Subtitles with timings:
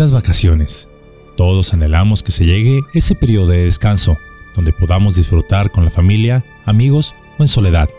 [0.00, 0.88] Las vacaciones.
[1.36, 4.16] Todos anhelamos que se llegue ese periodo de descanso,
[4.56, 7.90] donde podamos disfrutar con la familia, amigos o en soledad,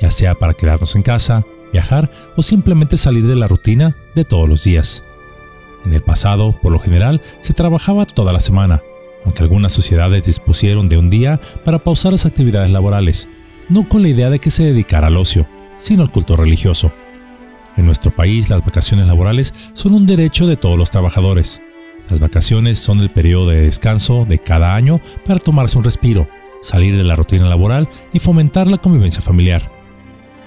[0.00, 4.48] ya sea para quedarnos en casa, viajar o simplemente salir de la rutina de todos
[4.48, 5.04] los días.
[5.84, 8.82] En el pasado, por lo general, se trabajaba toda la semana,
[9.24, 13.28] aunque algunas sociedades dispusieron de un día para pausar las actividades laborales,
[13.68, 15.46] no con la idea de que se dedicara al ocio,
[15.78, 16.90] sino al culto religioso.
[17.76, 21.60] En nuestro país, las vacaciones laborales son un derecho de todos los trabajadores.
[22.08, 26.28] Las vacaciones son el periodo de descanso de cada año para tomarse un respiro,
[26.62, 29.70] salir de la rutina laboral y fomentar la convivencia familiar.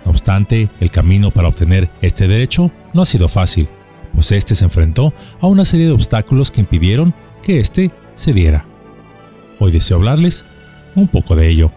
[0.05, 3.67] No obstante, el camino para obtener este derecho no ha sido fácil,
[4.13, 8.65] pues este se enfrentó a una serie de obstáculos que impidieron que este se diera.
[9.59, 10.45] Hoy deseo hablarles
[10.95, 11.71] un poco de ello.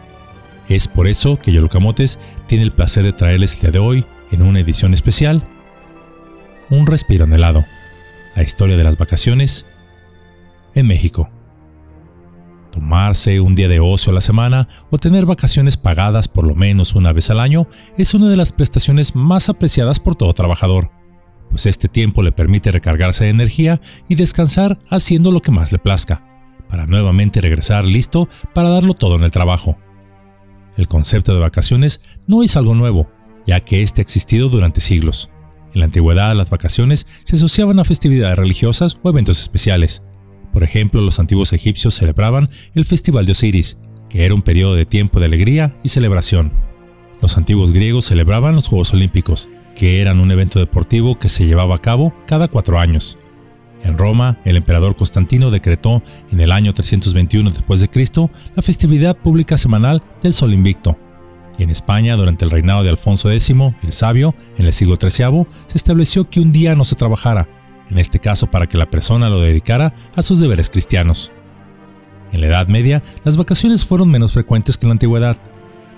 [0.69, 4.42] Es por eso que Yolucamotes tiene el placer de traerles el día de hoy, en
[4.42, 5.45] una edición especial,
[6.70, 7.64] un respiro anhelado,
[8.34, 9.66] la historia de las vacaciones
[10.74, 11.30] en México.
[12.70, 16.95] Tomarse un día de ocio a la semana o tener vacaciones pagadas por lo menos
[16.95, 20.90] una vez al año es una de las prestaciones más apreciadas por todo trabajador,
[21.51, 25.79] pues este tiempo le permite recargarse de energía y descansar haciendo lo que más le
[25.79, 26.24] plazca,
[26.70, 29.76] para nuevamente regresar listo para darlo todo en el trabajo.
[30.79, 33.10] El concepto de vacaciones no es algo nuevo,
[33.46, 35.30] ya que este ha existido durante siglos.
[35.74, 40.02] En la antigüedad las vacaciones se asociaban a festividades religiosas o eventos especiales.
[40.52, 43.79] Por ejemplo, los antiguos egipcios celebraban el Festival de Osiris,
[44.10, 46.52] que era un periodo de tiempo de alegría y celebración.
[47.23, 51.76] Los antiguos griegos celebraban los Juegos Olímpicos, que eran un evento deportivo que se llevaba
[51.76, 53.18] a cabo cada cuatro años.
[53.82, 59.16] En Roma, el emperador Constantino decretó en el año 321 después de Cristo la festividad
[59.16, 60.98] pública semanal del Sol Invicto.
[61.58, 63.50] En España, durante el reinado de Alfonso X,
[63.82, 67.48] el Sabio, en el siglo XIII, se estableció que un día no se trabajara,
[67.91, 71.32] en este caso para que la persona lo dedicara a sus deberes cristianos.
[72.32, 75.36] En la Edad Media, las vacaciones fueron menos frecuentes que en la antigüedad.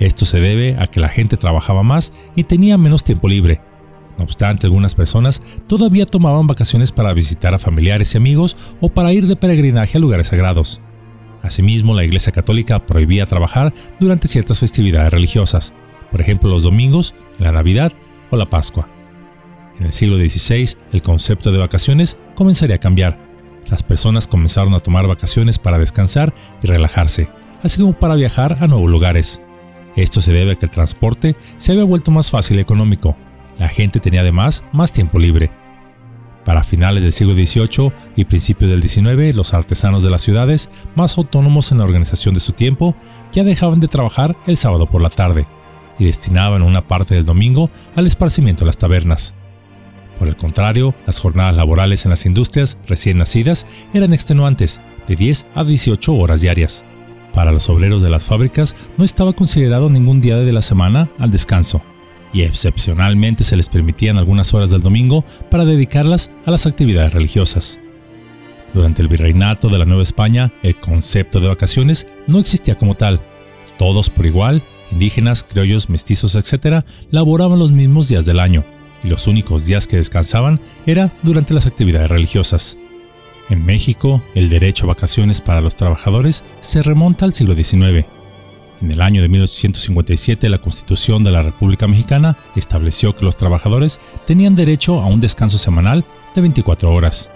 [0.00, 3.60] Esto se debe a que la gente trabajaba más y tenía menos tiempo libre,
[4.19, 9.12] no obstante, algunas personas todavía tomaban vacaciones para visitar a familiares y amigos o para
[9.12, 10.81] ir de peregrinaje a lugares sagrados.
[11.44, 15.75] Asimismo, la Iglesia Católica prohibía trabajar durante ciertas festividades religiosas,
[16.10, 17.93] por ejemplo los domingos, la Navidad
[18.31, 18.88] o la Pascua.
[19.78, 23.19] En el siglo XVI, el concepto de vacaciones comenzaría a cambiar.
[23.69, 27.28] Las personas comenzaron a tomar vacaciones para descansar y relajarse,
[27.62, 29.41] así como para viajar a nuevos lugares.
[29.97, 33.16] Esto se debe a que el transporte se había vuelto más fácil y económico,
[33.59, 35.50] la gente tenía además más tiempo libre.
[36.44, 41.16] Para finales del siglo XVIII y principios del XIX, los artesanos de las ciudades, más
[41.16, 42.94] autónomos en la organización de su tiempo,
[43.32, 45.47] ya dejaban de trabajar el sábado por la tarde
[45.99, 49.34] y destinaban una parte del domingo al esparcimiento de las tabernas.
[50.19, 55.47] Por el contrario, las jornadas laborales en las industrias recién nacidas eran extenuantes, de 10
[55.55, 56.84] a 18 horas diarias.
[57.32, 61.31] Para los obreros de las fábricas no estaba considerado ningún día de la semana al
[61.31, 61.82] descanso,
[62.34, 67.78] y excepcionalmente se les permitían algunas horas del domingo para dedicarlas a las actividades religiosas.
[68.75, 73.21] Durante el virreinato de la Nueva España, el concepto de vacaciones no existía como tal.
[73.78, 78.65] Todos por igual, indígenas, criollos, mestizos, etc., laboraban los mismos días del año,
[79.05, 82.77] y los únicos días que descansaban era durante las actividades religiosas.
[83.49, 88.06] En México, el derecho a vacaciones para los trabajadores se remonta al siglo XIX,
[88.81, 94.01] en el año de 1857 la Constitución de la República Mexicana estableció que los trabajadores
[94.27, 96.05] tenían derecho a un descanso semanal
[96.35, 97.31] de 24 horas.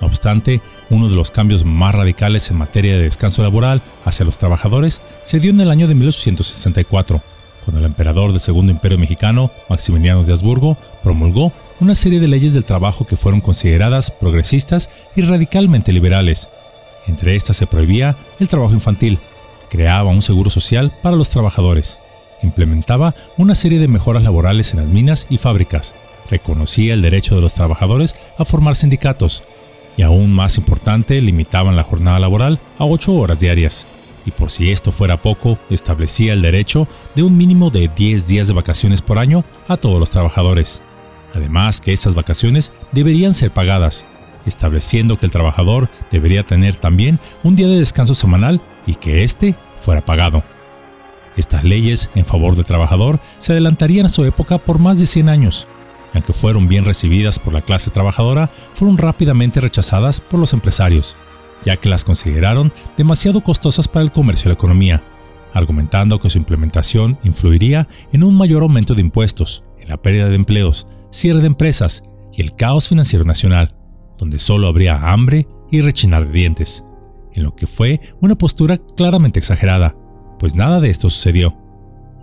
[0.00, 4.38] No obstante, uno de los cambios más radicales en materia de descanso laboral hacia los
[4.38, 7.22] trabajadores se dio en el año de 1864,
[7.64, 12.54] cuando el emperador del Segundo Imperio Mexicano, Maximiliano de Habsburgo, promulgó una serie de leyes
[12.54, 16.48] del trabajo que fueron consideradas progresistas y radicalmente liberales.
[17.06, 19.18] Entre estas se prohibía el trabajo infantil,
[19.70, 21.98] creaba un seguro social para los trabajadores,
[22.42, 25.94] implementaba una serie de mejoras laborales en las minas y fábricas,
[26.30, 29.42] reconocía el derecho de los trabajadores a formar sindicatos
[29.96, 33.86] y aún más importante, limitaban la jornada laboral a 8 horas diarias.
[34.24, 38.48] Y por si esto fuera poco, establecía el derecho de un mínimo de 10 días
[38.48, 40.80] de vacaciones por año a todos los trabajadores.
[41.34, 44.04] Además que estas vacaciones deberían ser pagadas,
[44.46, 49.54] estableciendo que el trabajador debería tener también un día de descanso semanal y que éste
[49.80, 50.42] fuera pagado.
[51.36, 55.28] Estas leyes en favor del trabajador se adelantarían a su época por más de 100
[55.28, 55.68] años,
[56.12, 61.16] aunque fueron bien recibidas por la clase trabajadora, fueron rápidamente rechazadas por los empresarios,
[61.64, 65.02] ya que las consideraron demasiado costosas para el comercio y la economía,
[65.54, 70.36] argumentando que su implementación influiría en un mayor aumento de impuestos, en la pérdida de
[70.36, 73.74] empleos, cierre de empresas y el caos financiero nacional
[74.20, 76.84] donde solo habría hambre y rechinar de dientes,
[77.34, 79.96] en lo que fue una postura claramente exagerada,
[80.38, 81.56] pues nada de esto sucedió.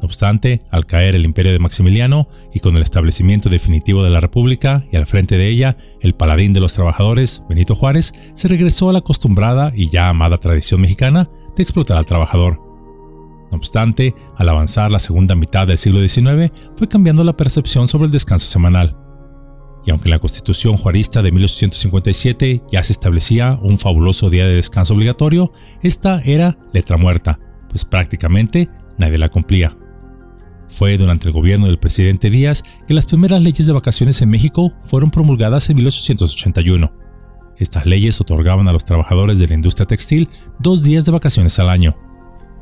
[0.01, 4.19] No obstante, al caer el imperio de Maximiliano y con el establecimiento definitivo de la
[4.19, 8.89] República y al frente de ella, el paladín de los trabajadores, Benito Juárez, se regresó
[8.89, 12.59] a la acostumbrada y ya amada tradición mexicana de explotar al trabajador.
[13.50, 18.06] No obstante, al avanzar la segunda mitad del siglo XIX, fue cambiando la percepción sobre
[18.06, 19.06] el descanso semanal.
[19.87, 24.55] Y aunque en la Constitución juarista de 1857 ya se establecía un fabuloso día de
[24.55, 27.39] descanso obligatorio, esta era letra muerta,
[27.69, 28.67] pues prácticamente
[28.97, 29.77] nadie la cumplía.
[30.67, 34.73] Fue durante el gobierno del presidente Díaz que las primeras leyes de vacaciones en México
[34.81, 36.91] fueron promulgadas en 1881.
[37.55, 40.27] Estas leyes otorgaban a los trabajadores de la industria textil
[40.59, 41.95] dos días de vacaciones al año.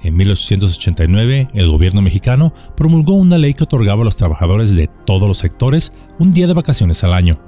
[0.03, 5.27] En 1889, el gobierno mexicano promulgó una ley que otorgaba a los trabajadores de todos
[5.27, 7.39] los sectores un día de vacaciones al año.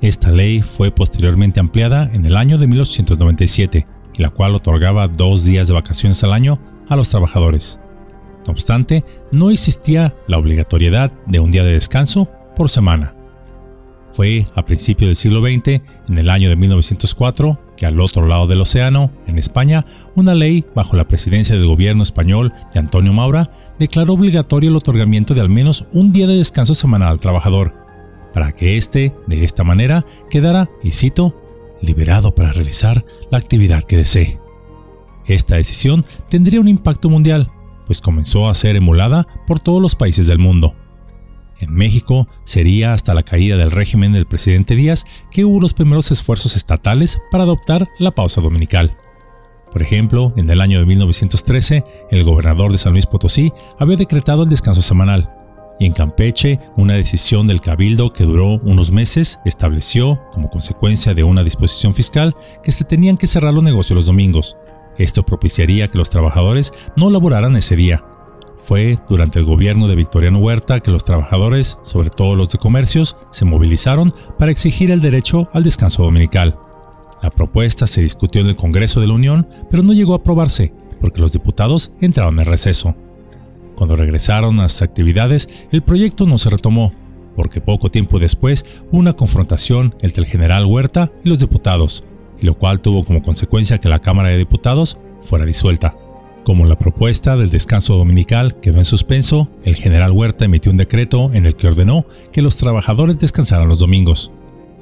[0.00, 3.86] Esta ley fue posteriormente ampliada en el año de 1897,
[4.18, 6.58] la cual otorgaba dos días de vacaciones al año
[6.88, 7.80] a los trabajadores.
[8.46, 13.14] No obstante, no existía la obligatoriedad de un día de descanso por semana.
[14.12, 18.46] Fue a principios del siglo XX, en el año de 1904, que al otro lado
[18.46, 19.84] del océano, en España,
[20.14, 25.34] una ley bajo la presidencia del gobierno español de Antonio Maura declaró obligatorio el otorgamiento
[25.34, 27.74] de al menos un día de descanso semanal al trabajador,
[28.32, 31.40] para que éste, de esta manera, quedara, y cito,
[31.82, 34.38] liberado para realizar la actividad que desee.
[35.26, 37.50] Esta decisión tendría un impacto mundial,
[37.86, 40.74] pues comenzó a ser emulada por todos los países del mundo.
[41.64, 46.10] En México sería hasta la caída del régimen del presidente Díaz que hubo los primeros
[46.10, 48.94] esfuerzos estatales para adoptar la pausa dominical.
[49.72, 54.42] Por ejemplo, en el año de 1913, el gobernador de San Luis Potosí había decretado
[54.42, 55.30] el descanso semanal,
[55.80, 61.24] y en Campeche, una decisión del cabildo que duró unos meses estableció, como consecuencia de
[61.24, 64.58] una disposición fiscal, que se tenían que cerrar los negocios los domingos,
[64.98, 68.04] esto propiciaría que los trabajadores no laboraran ese día.
[68.64, 73.14] Fue durante el gobierno de Victoriano Huerta que los trabajadores, sobre todo los de comercios,
[73.30, 76.56] se movilizaron para exigir el derecho al descanso dominical.
[77.22, 80.72] La propuesta se discutió en el Congreso de la Unión, pero no llegó a aprobarse,
[80.98, 82.94] porque los diputados entraron en receso.
[83.76, 86.90] Cuando regresaron a sus actividades, el proyecto no se retomó,
[87.36, 92.02] porque poco tiempo después hubo una confrontación entre el general Huerta y los diputados,
[92.40, 95.96] lo cual tuvo como consecuencia que la Cámara de Diputados fuera disuelta.
[96.44, 101.32] Como la propuesta del descanso dominical quedó en suspenso, el general Huerta emitió un decreto
[101.32, 104.30] en el que ordenó que los trabajadores descansaran los domingos.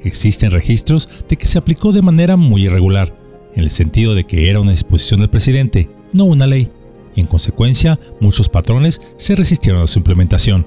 [0.03, 3.15] Existen registros de que se aplicó de manera muy irregular,
[3.55, 6.69] en el sentido de que era una disposición del presidente, no una ley,
[7.15, 10.67] y en consecuencia muchos patrones se resistieron a su implementación.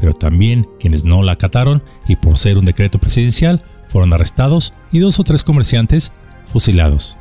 [0.00, 4.98] Pero también quienes no la acataron y por ser un decreto presidencial fueron arrestados y
[4.98, 6.10] dos o tres comerciantes
[6.46, 7.16] fusilados.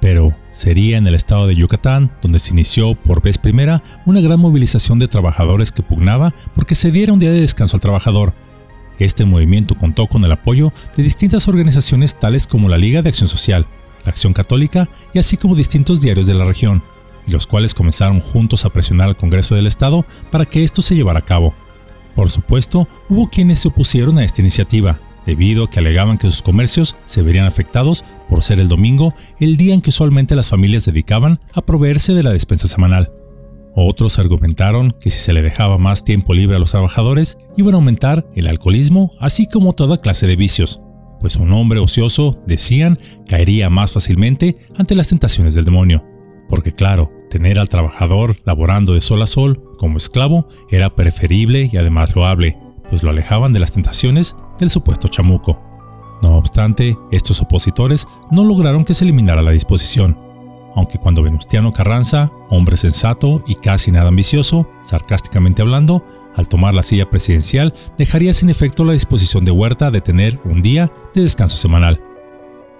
[0.00, 4.40] Pero sería en el estado de Yucatán donde se inició por vez primera una gran
[4.40, 8.32] movilización de trabajadores que pugnaba porque se diera un día de descanso al trabajador.
[8.98, 13.28] Este movimiento contó con el apoyo de distintas organizaciones tales como la Liga de Acción
[13.28, 13.66] Social,
[14.04, 16.82] la Acción Católica y así como distintos diarios de la región,
[17.26, 21.20] los cuales comenzaron juntos a presionar al Congreso del Estado para que esto se llevara
[21.20, 21.54] a cabo.
[22.14, 26.42] Por supuesto, hubo quienes se opusieron a esta iniciativa, debido a que alegaban que sus
[26.42, 30.86] comercios se verían afectados por ser el domingo el día en que usualmente las familias
[30.86, 33.12] dedicaban a proveerse de la despensa semanal.
[33.74, 37.78] Otros argumentaron que si se le dejaba más tiempo libre a los trabajadores, iban a
[37.78, 40.80] aumentar el alcoholismo, así como toda clase de vicios,
[41.18, 46.04] pues un hombre ocioso, decían, caería más fácilmente ante las tentaciones del demonio.
[46.48, 51.76] Porque claro, tener al trabajador laborando de sol a sol como esclavo era preferible y
[51.76, 52.56] además loable,
[52.88, 55.69] pues lo alejaban de las tentaciones del supuesto chamuco.
[56.22, 60.18] No obstante, estos opositores no lograron que se eliminara la disposición,
[60.74, 66.04] aunque cuando Venustiano Carranza, hombre sensato y casi nada ambicioso, sarcásticamente hablando,
[66.36, 70.62] al tomar la silla presidencial dejaría sin efecto la disposición de Huerta de tener un
[70.62, 72.00] día de descanso semanal.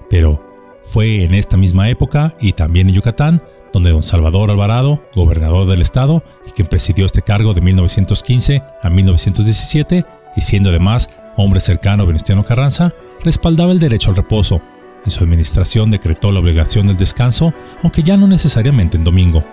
[0.08, 0.40] Pero
[0.84, 3.42] fue en esta misma época y también en Yucatán
[3.72, 8.90] donde don Salvador Alvarado, gobernador del estado y quien presidió este cargo de 1915 a
[8.90, 10.04] 1917,
[10.36, 12.92] y siendo además hombre cercano a Venustiano Carranza,
[13.24, 14.60] respaldaba el derecho al reposo.
[15.04, 19.44] En su administración decretó la obligación del descanso, aunque ya no necesariamente en domingo.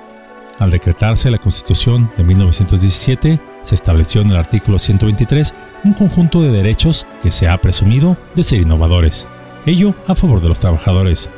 [0.59, 5.53] Al decretarse la Constitución de 1917, se estableció en el artículo 123
[5.83, 9.27] un conjunto de derechos que se ha presumido de ser innovadores,
[9.67, 11.29] ello a favor de los trabajadores,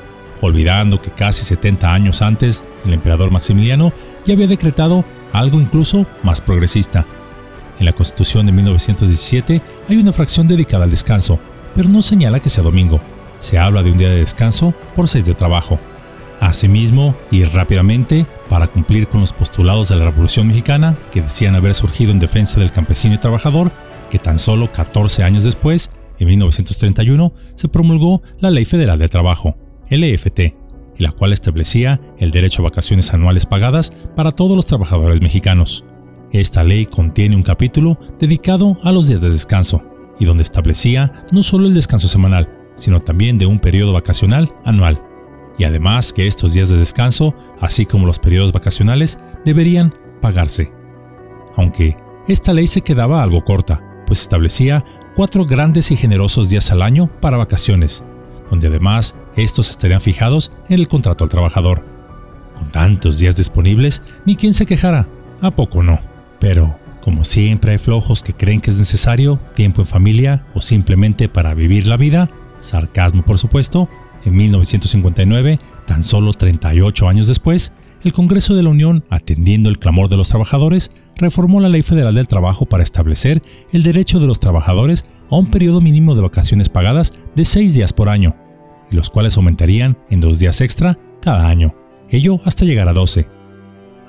[0.42, 3.92] olvidando que casi 70 años antes el emperador Maximiliano
[4.26, 5.04] ya había decretado
[5.34, 7.06] algo incluso más progresista.
[7.80, 11.40] En la Constitución de 1917 hay una fracción dedicada al descanso,
[11.74, 13.00] pero no señala que sea domingo.
[13.40, 15.80] se habla de un día de descanso por seis de trabajo.
[16.42, 21.74] Asimismo, y rápidamente, para cumplir con los postulados de la Revolución Mexicana, que decían haber
[21.74, 23.72] surgido en defensa del campesino y trabajador,
[24.10, 29.56] que tan solo 14 años después, en 1931, se promulgó la Ley Federal de Trabajo,
[29.90, 30.54] LFT,
[30.98, 35.86] la cual establecía el derecho a vacaciones anuales pagadas para todos los trabajadores mexicanos.
[36.32, 39.84] Esta ley contiene un capítulo dedicado a los días de descanso,
[40.20, 45.02] y donde establecía no solo el descanso semanal, sino también de un periodo vacacional anual,
[45.58, 50.72] y además que estos días de descanso, así como los periodos vacacionales, deberían pagarse.
[51.56, 56.82] Aunque esta ley se quedaba algo corta, pues establecía cuatro grandes y generosos días al
[56.82, 58.04] año para vacaciones,
[58.50, 61.84] donde además estos estarían fijados en el contrato al trabajador.
[62.56, 65.08] Con tantos días disponibles, ni quien se quejara,
[65.42, 66.00] ¿a poco no?
[66.40, 71.30] Pero, como siempre hay flojos que creen que es necesario tiempo en familia o simplemente
[71.30, 72.30] para vivir la vida,
[72.60, 73.90] sarcasmo por supuesto,
[74.26, 77.72] en 1959, tan solo 38 años después,
[78.04, 82.16] el Congreso de la Unión, atendiendo el clamor de los trabajadores, reformó la Ley Federal
[82.16, 83.42] del Trabajo para establecer
[83.74, 87.94] el derecho de los trabajadores a un periodo mínimo de vacaciones pagadas de 6 días
[87.94, 88.36] por año,
[88.92, 91.76] y los cuales aumentarían en dos días extra cada año,
[92.10, 93.39] ello hasta llegar a 12.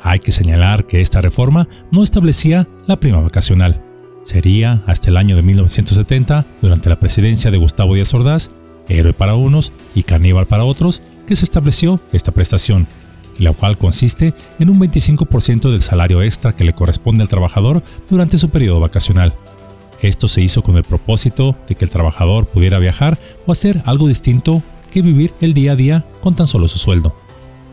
[0.03, 3.83] Hay que señalar que esta reforma no establecía la prima vacacional.
[4.23, 8.51] Sería hasta el año de 1970, durante la presidencia de Gustavo Díaz Ordaz,
[8.89, 12.87] héroe para unos y caníbal para otros, que se estableció esta prestación,
[13.39, 18.39] la cual consiste en un 25% del salario extra que le corresponde al trabajador durante
[18.39, 19.35] su periodo vacacional.
[20.03, 24.09] Esto se hizo con el propósito de que el trabajador pudiera viajar o hacer algo
[24.09, 27.15] distinto que vivir el día a día con tan solo su sueldo.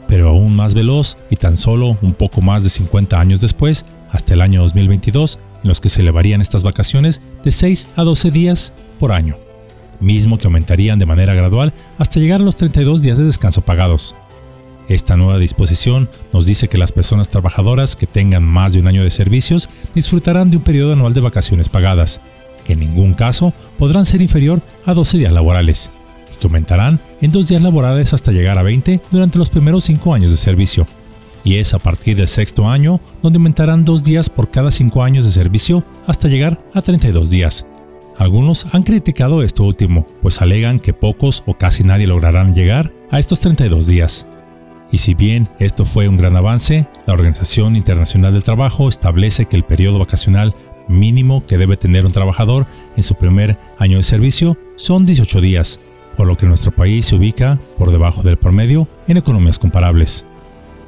[0.08, 4.34] Pero aún más veloz y tan solo un poco más de 50 años después, hasta
[4.34, 8.74] el año 2022, en los que se elevarían estas vacaciones de 6 a 12 días
[9.00, 9.38] por año,
[10.00, 14.16] mismo que aumentarían de manera gradual hasta llegar a los 32 días de descanso pagados.
[14.88, 19.04] Esta nueva disposición nos dice que las personas trabajadoras que tengan más de un año
[19.04, 22.22] de servicios disfrutarán de un periodo anual de vacaciones pagadas,
[22.64, 25.90] que en ningún caso podrán ser inferior a 12 días laborales,
[26.38, 30.32] que aumentarán en dos días laborales hasta llegar a 20 durante los primeros 5 años
[30.32, 30.88] de servicio.
[31.44, 35.26] Y es a partir del sexto año donde aumentarán dos días por cada 5 años
[35.26, 37.66] de servicio hasta llegar a 32 días.
[38.18, 43.20] Algunos han criticado esto último, pues alegan que pocos o casi nadie lograrán llegar a
[43.20, 44.28] estos 32 días.
[44.92, 49.56] Y si bien esto fue un gran avance, la Organización Internacional del Trabajo establece que
[49.56, 50.56] el periodo vacacional
[50.88, 52.66] mínimo que debe tener un trabajador
[52.96, 55.80] en su primer año de servicio son 18 días,
[56.18, 60.26] por lo que nuestro país se ubica por debajo del promedio en economías comparables.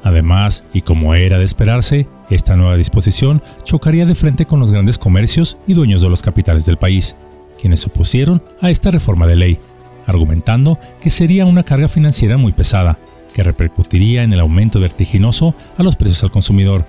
[0.02, 4.98] Además, y como era de esperarse, esta nueva disposición chocaría de frente con los grandes
[4.98, 7.16] comercios y dueños de los capitales del país,
[7.60, 9.58] quienes se opusieron a esta reforma de ley,
[10.06, 12.98] argumentando que sería una carga financiera muy pesada,
[13.34, 16.84] que repercutiría en el aumento vertiginoso a los precios al consumidor.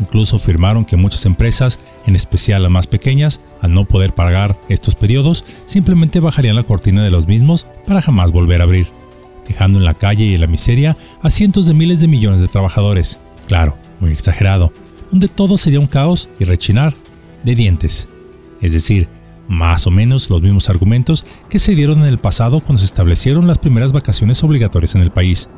[0.00, 4.94] Incluso afirmaron que muchas empresas, en especial las más pequeñas, al no poder pagar estos
[4.94, 8.88] periodos, simplemente bajarían la cortina de los mismos para jamás volver a abrir,
[9.46, 12.48] dejando en la calle y en la miseria a cientos de miles de millones de
[12.48, 13.18] trabajadores.
[13.48, 14.72] Claro, muy exagerado,
[15.10, 16.94] donde todo sería un caos y rechinar
[17.42, 18.08] de dientes.
[18.60, 19.08] Es decir,
[19.48, 23.46] más o menos los mismos argumentos que se dieron en el pasado cuando se establecieron
[23.46, 25.48] las primeras vacaciones obligatorias en el país,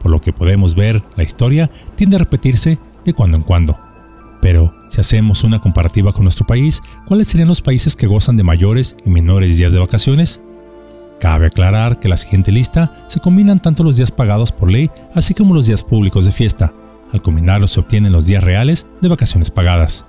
[0.00, 3.78] por lo que podemos ver, la historia tiende a repetirse de cuando en cuando.
[4.42, 8.42] Pero, si hacemos una comparativa con nuestro país, ¿cuáles serían los países que gozan de
[8.42, 10.40] mayores y menores días de vacaciones?
[11.20, 15.32] Cabe aclarar que la siguiente lista se combinan tanto los días pagados por ley así
[15.32, 16.72] como los días públicos de fiesta.
[17.12, 20.04] Al combinarlos se obtienen los días reales de vacaciones pagadas.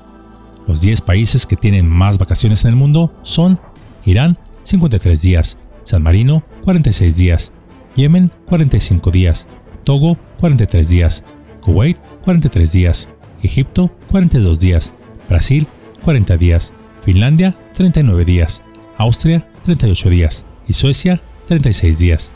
[0.68, 3.60] Los 10 países que tienen más vacaciones en el mundo son
[4.04, 7.54] Irán 53 días, San Marino 46 días,
[7.96, 9.46] Yemen 45 días,
[9.84, 11.24] Togo 43 días,
[11.62, 13.10] Kuwait 43 días,
[13.43, 14.91] Egipto 42 días,
[15.29, 15.67] Brasil
[16.03, 18.62] 40 días, Finlandia 39 días,
[18.97, 22.31] Austria 38 días y Suecia 36 días.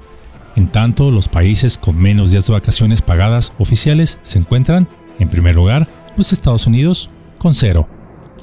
[0.55, 4.87] En tanto, los países con menos días de vacaciones pagadas oficiales se encuentran,
[5.19, 5.87] en primer lugar,
[6.17, 7.87] los Estados Unidos con cero.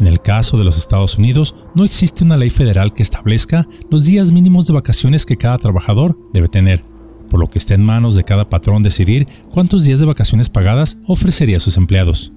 [0.00, 4.04] En el caso de los Estados Unidos, no existe una ley federal que establezca los
[4.04, 6.84] días mínimos de vacaciones que cada trabajador debe tener
[7.34, 10.98] por lo que está en manos de cada patrón decidir cuántos días de vacaciones pagadas
[11.08, 12.32] ofrecería a sus empleados.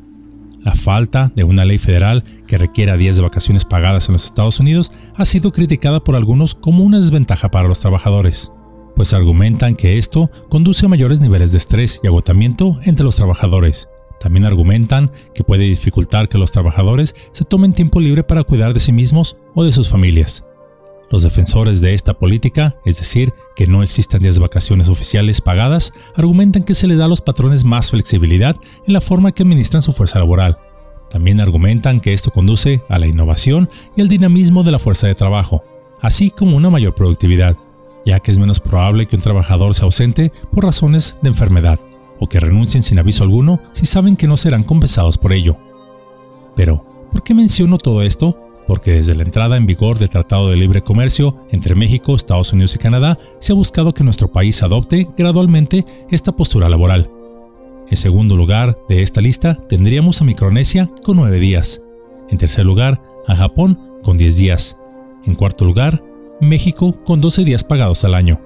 [0.68, 4.60] La falta de una ley federal que requiera días de vacaciones pagadas en los Estados
[4.60, 8.52] Unidos ha sido criticada por algunos como una desventaja para los trabajadores,
[8.94, 13.88] pues argumentan que esto conduce a mayores niveles de estrés y agotamiento entre los trabajadores.
[14.20, 18.82] También argumentan que puede dificultar que los trabajadores se tomen tiempo libre para cuidar de
[18.82, 20.47] sí mismos o de sus familias.
[21.10, 25.94] Los defensores de esta política, es decir, que no existan días de vacaciones oficiales pagadas,
[26.16, 29.82] argumentan que se le da a los patrones más flexibilidad en la forma que administran
[29.82, 30.58] su fuerza laboral.
[31.10, 35.16] También argumentan que esto conduce a la innovación y al dinamismo de la fuerza de
[35.16, 35.64] trabajo,
[36.02, 37.56] así como una mayor productividad,
[38.06, 41.80] ya que es menos probable que un trabajador se ausente por razones de enfermedad
[42.20, 45.58] o que renuncien sin aviso alguno si saben que no serán compensados por ello.
[46.56, 48.47] Pero, ¿por qué menciono todo esto?
[48.68, 52.76] Porque desde la entrada en vigor del Tratado de Libre Comercio entre México, Estados Unidos
[52.76, 57.10] y Canadá, se ha buscado que nuestro país adopte gradualmente esta postura laboral.
[57.90, 61.82] En segundo lugar de esta lista tendríamos a Micronesia con 9 días.
[62.30, 64.78] En tercer lugar, a Japón con 10 días.
[65.24, 66.04] En cuarto lugar,
[66.42, 68.42] México con 12 días pagados al año.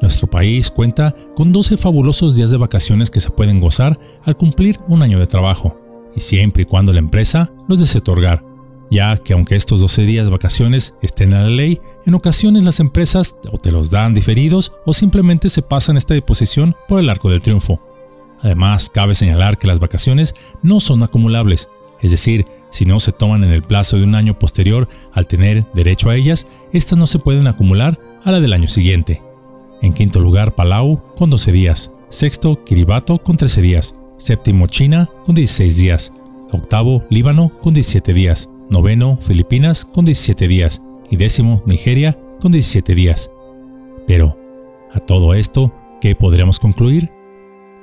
[0.00, 4.78] Nuestro país cuenta con 12 fabulosos días de vacaciones que se pueden gozar al cumplir
[4.88, 5.78] un año de trabajo,
[6.16, 8.47] y siempre y cuando la empresa los desee otorgar
[8.90, 12.80] ya que aunque estos 12 días de vacaciones estén en la ley, en ocasiones las
[12.80, 17.30] empresas o te los dan diferidos o simplemente se pasan esta disposición por el arco
[17.30, 17.80] del triunfo.
[18.40, 21.68] Además, cabe señalar que las vacaciones no son acumulables,
[22.00, 25.66] es decir, si no se toman en el plazo de un año posterior al tener
[25.74, 29.22] derecho a ellas, estas no se pueden acumular a la del año siguiente.
[29.82, 31.90] En quinto lugar, Palau con 12 días.
[32.10, 33.94] Sexto, Kiribati con 13 días.
[34.16, 36.12] Séptimo, China con 16 días.
[36.50, 42.94] Octavo, Líbano con 17 días noveno Filipinas con 17 días y décimo Nigeria con 17
[42.94, 43.30] días.
[44.06, 44.38] Pero,
[44.92, 47.10] a todo esto, ¿qué podríamos concluir?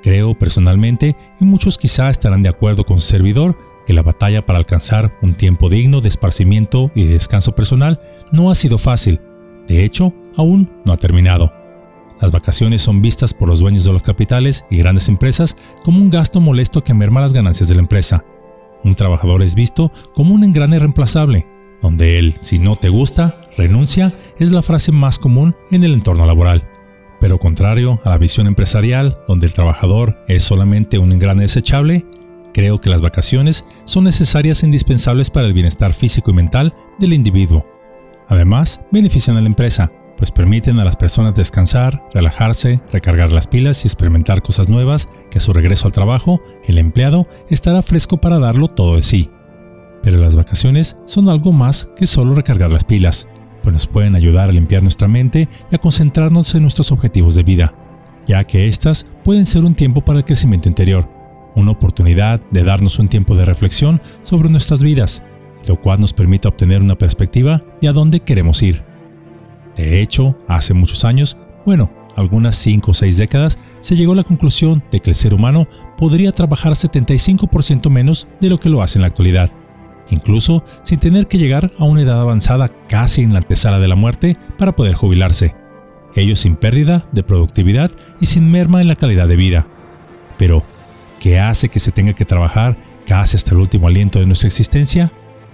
[0.01, 4.59] Creo personalmente, y muchos quizá estarán de acuerdo con su servidor, que la batalla para
[4.59, 7.99] alcanzar un tiempo digno de esparcimiento y de descanso personal
[8.31, 9.19] no ha sido fácil.
[9.67, 11.51] De hecho, aún no ha terminado.
[12.21, 16.09] Las vacaciones son vistas por los dueños de los capitales y grandes empresas como un
[16.09, 18.23] gasto molesto que merma las ganancias de la empresa.
[18.85, 21.47] Un trabajador es visto como un engrane reemplazable,
[21.81, 26.27] donde el si no te gusta, renuncia es la frase más común en el entorno
[26.27, 26.69] laboral.
[27.19, 32.05] Pero contrario a la visión empresarial, donde el trabajador es solamente un engrane desechable,
[32.53, 37.13] creo que las vacaciones son necesarias e indispensables para el bienestar físico y mental del
[37.13, 37.65] individuo.
[38.27, 43.83] Además, benefician a la empresa, pues permiten a las personas descansar, relajarse, recargar las pilas
[43.83, 48.39] y experimentar cosas nuevas que a su regreso al trabajo el empleado estará fresco para
[48.39, 49.29] darlo todo de sí.
[50.01, 53.27] Pero las vacaciones son algo más que solo recargar las pilas,
[53.63, 57.43] pues nos pueden ayudar a limpiar nuestra mente y a concentrarnos en nuestros objetivos de
[57.43, 57.73] vida,
[58.27, 61.09] ya que éstas pueden ser un tiempo para el crecimiento interior,
[61.55, 65.23] una oportunidad de darnos un tiempo de reflexión sobre nuestras vidas,
[65.67, 68.83] lo cual nos permite obtener una perspectiva de a dónde queremos ir.
[69.75, 74.23] De hecho, hace muchos años, bueno, algunas 5 o 6 décadas, se llegó a la
[74.23, 78.97] conclusión de que el ser humano podría trabajar 75% menos de lo que lo hace
[78.97, 79.51] en la actualidad,
[80.09, 83.95] incluso sin tener que llegar a una edad avanzada casi en la antesala de la
[83.95, 85.55] muerte para poder jubilarse,
[86.15, 89.67] ello sin pérdida de productividad y sin merma en la calidad de vida.
[90.37, 90.63] Pero,
[91.19, 95.11] ¿qué hace que se tenga que trabajar casi hasta el último aliento de nuestra existencia?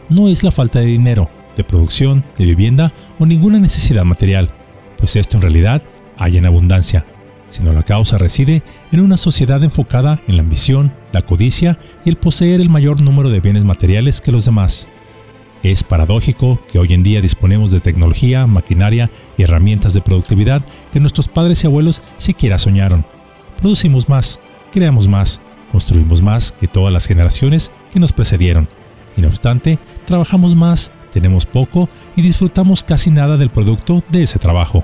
[0.09, 4.51] No es la falta de dinero, de producción, de vivienda o ninguna necesidad material,
[4.97, 5.81] pues esto en realidad
[6.17, 7.05] hay en abundancia,
[7.49, 12.17] sino la causa reside en una sociedad enfocada en la ambición, la codicia y el
[12.17, 14.87] poseer el mayor número de bienes materiales que los demás.
[15.63, 20.99] Es paradójico que hoy en día disponemos de tecnología, maquinaria y herramientas de productividad que
[20.99, 23.05] nuestros padres y abuelos siquiera soñaron.
[23.59, 24.39] Producimos más,
[24.71, 25.39] creamos más,
[25.71, 28.69] construimos más que todas las generaciones que nos precedieron.
[29.15, 34.39] Y no obstante, trabajamos más tenemos poco y disfrutamos casi nada del producto de ese
[34.39, 34.83] trabajo.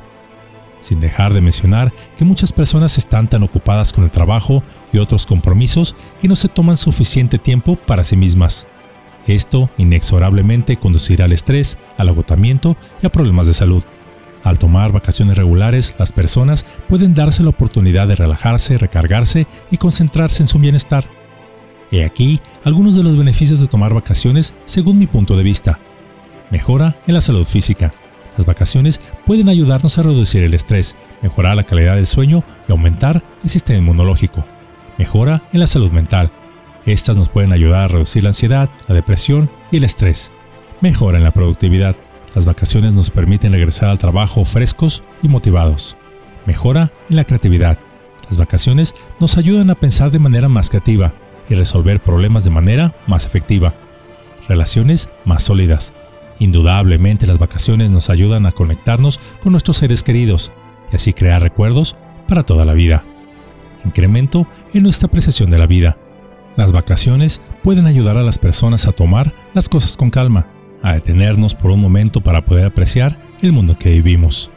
[0.80, 4.64] Sin dejar de mencionar que muchas personas están tan ocupadas con el trabajo
[4.94, 8.68] y otros compromisos que no se toman suficiente tiempo para sí mismas.
[9.26, 13.84] Esto inexorablemente conducirá al estrés, al agotamiento y a problemas de salud.
[14.44, 20.44] Al tomar vacaciones regulares, las personas pueden darse la oportunidad de relajarse, recargarse y concentrarse
[20.44, 21.06] en su bienestar.
[21.92, 25.80] He aquí algunos de los beneficios de tomar vacaciones según mi punto de vista.
[26.52, 27.94] Mejora en la salud física.
[28.38, 33.24] Las vacaciones pueden ayudarnos a reducir el estrés, mejorar la calidad del sueño y aumentar
[33.44, 34.46] el sistema inmunológico.
[34.98, 36.32] Mejora en la salud mental.
[36.86, 40.32] Estas nos pueden ayudar a reducir la ansiedad, la depresión y el estrés.
[40.82, 41.96] Mejora en la productividad.
[42.36, 45.98] Las vacaciones nos permiten regresar al trabajo frescos y motivados.
[46.46, 47.78] Mejora en la creatividad.
[48.30, 51.14] Las vacaciones nos ayudan a pensar de manera más creativa
[51.50, 53.74] y resolver problemas de manera más efectiva.
[54.48, 55.94] Relaciones más sólidas.
[56.40, 60.52] Indudablemente las vacaciones nos ayudan a conectarnos con nuestros seres queridos
[60.92, 61.96] y así crear recuerdos
[62.28, 63.04] para toda la vida.
[63.86, 65.98] Incremento en nuestra apreciación de la vida.
[66.56, 70.48] Las vacaciones pueden ayudar a las personas a tomar las cosas con calma,
[70.84, 74.52] a detenernos por un momento para poder apreciar el mundo que vivimos.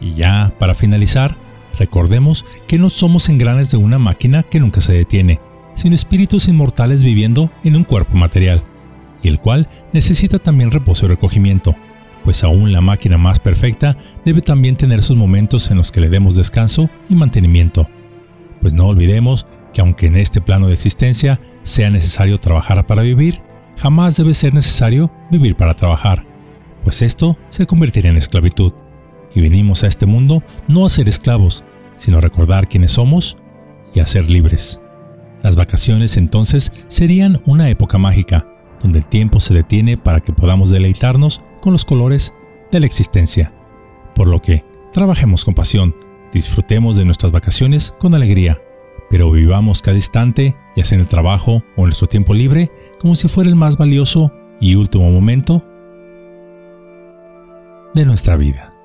[0.00, 1.36] Y ya, para finalizar,
[1.78, 5.40] recordemos que no somos engranes de una máquina que nunca se detiene,
[5.74, 8.64] sino espíritus inmortales viviendo en un cuerpo material,
[9.22, 11.76] y el cual necesita también reposo y recogimiento,
[12.24, 16.10] pues aún la máquina más perfecta debe también tener sus momentos en los que le
[16.10, 17.88] demos descanso y mantenimiento.
[18.60, 23.40] Pues no olvidemos que aunque en este plano de existencia sea necesario trabajar para vivir,
[23.78, 26.26] jamás debe ser necesario vivir para trabajar,
[26.84, 28.72] pues esto se convertiría en esclavitud.
[29.34, 31.64] Y venimos a este mundo no a ser esclavos,
[31.96, 33.36] sino a recordar quiénes somos
[33.94, 34.80] y a ser libres.
[35.42, 38.46] Las vacaciones entonces serían una época mágica,
[38.82, 42.34] donde el tiempo se detiene para que podamos deleitarnos con los colores
[42.70, 43.52] de la existencia.
[44.14, 45.94] Por lo que, trabajemos con pasión,
[46.32, 48.60] disfrutemos de nuestras vacaciones con alegría,
[49.08, 53.14] pero vivamos cada instante, ya sea en el trabajo o en nuestro tiempo libre, como
[53.14, 55.64] si fuera el más valioso y último momento
[57.94, 58.79] de nuestra vida.